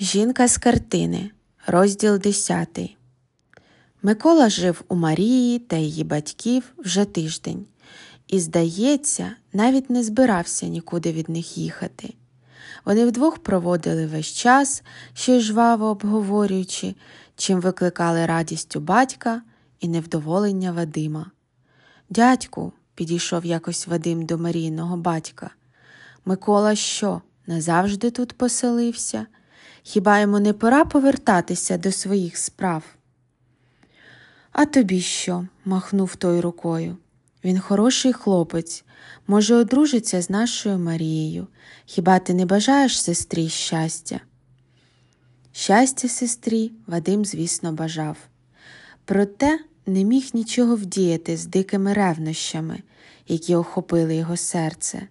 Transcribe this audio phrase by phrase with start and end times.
[0.00, 1.30] Жінка з картини,
[1.66, 2.96] розділ 10.
[4.02, 7.66] Микола жив у Марії та її батьків вже тиждень
[8.28, 12.14] і, здається, навіть не збирався нікуди від них їхати.
[12.84, 14.82] Вони вдвох проводили весь час,
[15.14, 16.94] ще й жваво обговорюючи,
[17.36, 19.42] чим викликали радість у батька
[19.80, 21.30] і невдоволення Вадима.
[22.10, 25.50] Дядьку, підійшов якось Вадим до Марійного батька.
[26.24, 29.26] Микола що, назавжди тут поселився?
[29.82, 32.82] Хіба йому не пора повертатися до своїх справ?
[34.52, 35.46] А тобі що?
[35.64, 36.96] махнув той рукою.
[37.44, 38.84] Він хороший хлопець,
[39.26, 41.46] може, одружиться з нашою Марією.
[41.84, 44.20] Хіба ти не бажаєш сестрі щастя?
[45.52, 48.16] Щастя сестрі Вадим, звісно, бажав.
[49.04, 52.82] Проте не міг нічого вдіяти з дикими ревнощами,
[53.28, 55.08] які охопили його серце.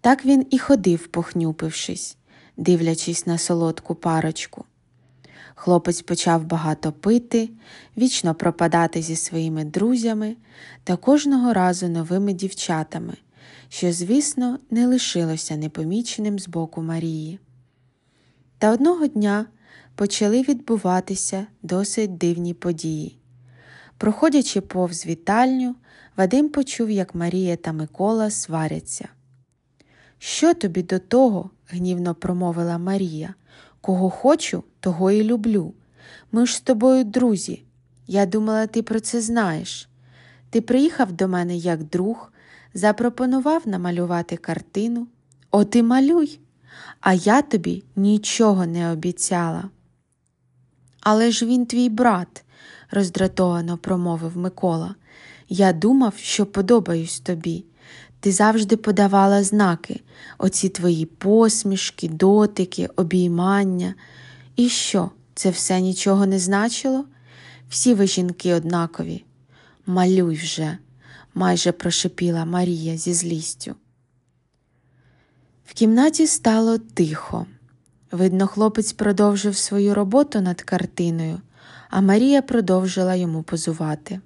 [0.00, 2.16] Так він і ходив, похнюпившись,
[2.60, 4.64] дивлячись на солодку парочку.
[5.54, 7.50] Хлопець почав багато пити,
[7.96, 10.36] вічно пропадати зі своїми друзями
[10.84, 13.14] та кожного разу новими дівчатами,
[13.68, 17.38] що, звісно, не лишилося непоміченим з боку Марії.
[18.58, 19.46] Та одного дня
[19.94, 23.18] почали відбуватися досить дивні події.
[23.98, 25.74] Проходячи повз вітальню,
[26.16, 29.08] Вадим почув, як Марія та Микола сваряться.
[30.22, 31.50] Що тобі до того?
[31.68, 33.34] гнівно промовила Марія.
[33.80, 35.74] Кого хочу, того і люблю.
[36.32, 37.62] Ми ж з тобою друзі.
[38.06, 39.88] Я думала, ти про це знаєш.
[40.50, 42.32] Ти приїхав до мене як друг,
[42.74, 45.06] запропонував намалювати картину.
[45.50, 46.40] От і малюй,
[47.00, 49.70] а я тобі нічого не обіцяла.
[51.00, 52.44] Але ж він твій брат,
[52.90, 54.94] роздратовано промовив Микола.
[55.48, 57.64] Я думав, що подобаюсь тобі.
[58.20, 60.00] Ти завжди подавала знаки,
[60.38, 63.94] оці твої посмішки, дотики, обіймання.
[64.56, 67.04] І що, це все нічого не значило?
[67.68, 69.24] Всі ви жінки однакові.
[69.86, 70.78] Малюй вже,
[71.34, 73.74] майже прошепіла Марія зі злістю.
[75.66, 77.46] В кімнаті стало тихо.
[78.12, 81.40] Видно, хлопець продовжив свою роботу над картиною,
[81.90, 84.20] а Марія продовжила йому позувати.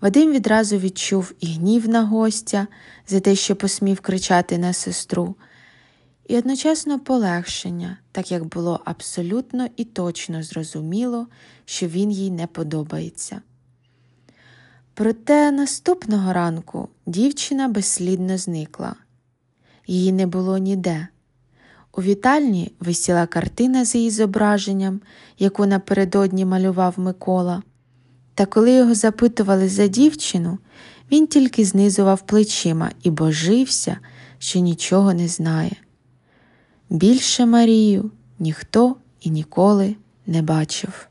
[0.00, 2.66] Вадим відразу відчув і гнів на гостя
[3.08, 5.34] за те, що посмів кричати на сестру,
[6.28, 11.26] і одночасно полегшення, так як було абсолютно і точно зрозуміло,
[11.64, 13.42] що він їй не подобається.
[14.94, 18.94] Проте наступного ранку дівчина безслідно зникла.
[19.86, 21.08] Її не було ніде.
[21.96, 25.00] У вітальні висіла картина з її зображенням,
[25.38, 27.62] яку напередодні малював Микола.
[28.40, 30.58] Та коли його запитували за дівчину,
[31.12, 33.98] він тільки знизував плечима і божився,
[34.38, 35.76] що нічого не знає.
[36.90, 39.96] Більше Марію ніхто і ніколи
[40.26, 41.09] не бачив.